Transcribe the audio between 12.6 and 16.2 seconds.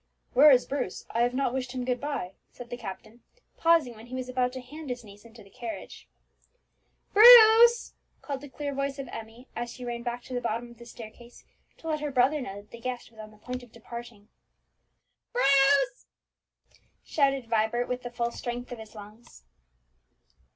that the guest was on the point of departing. "Bruce!"